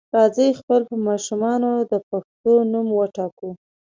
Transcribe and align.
راځئ 0.15 0.49
خپل 0.59 0.81
په 0.89 0.95
ماشومانو 1.07 1.71
د 1.91 1.93
پښتو 2.09 2.53
نوم 2.71 2.87
وټاکو. 2.95 3.49